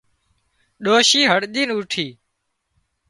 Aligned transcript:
ڏوشي 0.83 1.21
هڙۮينَ 1.31 1.67
اوٺي 1.75 2.07